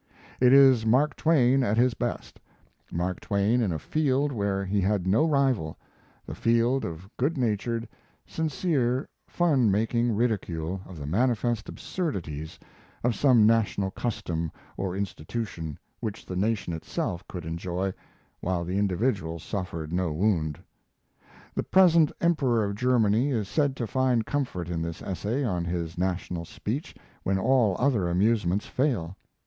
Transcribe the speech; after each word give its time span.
It 0.39 0.51
is 0.51 0.83
Mark 0.83 1.15
Twain 1.15 1.61
at 1.61 1.77
his 1.77 1.93
best; 1.93 2.39
Mark 2.91 3.19
Twain 3.19 3.61
in 3.61 3.71
a 3.71 3.77
field 3.77 4.31
where 4.31 4.65
he 4.65 4.81
had 4.81 5.05
no 5.05 5.23
rival, 5.25 5.77
the 6.25 6.33
field 6.33 6.85
of 6.85 7.07
good 7.17 7.37
natured, 7.37 7.87
sincere 8.25 9.07
fun 9.27 9.69
making 9.69 10.15
ridicule 10.15 10.81
of 10.87 10.97
the 10.97 11.05
manifest 11.05 11.69
absurdities 11.69 12.57
of 13.03 13.13
some 13.13 13.45
national 13.45 13.91
custom 13.91 14.51
or 14.75 14.95
institution 14.95 15.77
which 15.99 16.25
the 16.25 16.35
nation 16.35 16.73
itself 16.73 17.23
could 17.27 17.45
enjoy, 17.45 17.93
while 18.39 18.65
the 18.65 18.79
individual 18.79 19.37
suffered 19.37 19.93
no 19.93 20.11
wound. 20.11 20.57
The 21.53 21.61
present 21.61 22.11
Emperor 22.19 22.63
of 22.65 22.73
Germany 22.73 23.29
is 23.29 23.47
said 23.47 23.75
to 23.75 23.85
find 23.85 24.25
comfort 24.25 24.67
in 24.67 24.81
this 24.81 25.03
essay 25.03 25.43
on 25.43 25.63
his 25.63 25.95
national 25.95 26.45
speech 26.45 26.95
when 27.21 27.37
all 27.37 27.75
other 27.77 28.09
amusements 28.09 28.65
fail. 28.65 29.15